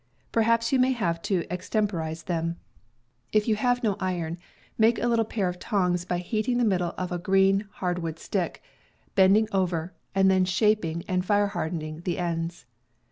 Perhaps 0.31 0.73
you 0.73 0.79
may 0.79 0.93
have 0.93 1.21
to 1.21 1.45
extemporize 1.51 2.23
them— 2.23 2.57
if 3.37 3.47
you 3.47 3.55
have 3.55 3.83
no 3.83 3.97
iron, 3.99 4.39
make 4.75 4.97
a 4.97 5.05
little 5.05 5.23
pair 5.23 5.47
of 5.47 5.59
tongs 5.59 6.05
by 6.05 6.17
heating 6.17 6.57
the 6.57 6.65
middle 6.65 6.95
of 6.97 7.11
a 7.11 7.19
green 7.19 7.67
hardwood 7.73 8.17
stick, 8.17 8.63
bending 9.13 9.47
over, 9.51 9.93
and 10.15 10.31
then 10.31 10.43
shaping 10.43 11.03
and 11.07 11.23
fire 11.23 11.49
hardening 11.49 12.01
the 12.01 12.17
ends. 12.17 12.65